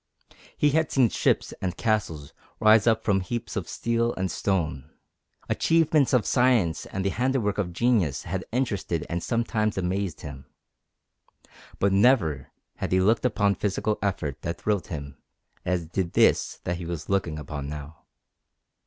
[0.57, 4.89] He had seen ships and castles rise up from heaps of steel and stone;
[5.47, 10.47] achievements of science and the handiwork of genius had interested and sometimes amazed him,
[11.77, 15.21] but never had he looked upon physical effort that thrilled him
[15.65, 18.05] as did this that he was looking upon now.